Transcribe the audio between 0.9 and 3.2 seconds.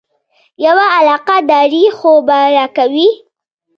علاقه داري خو به راکوې.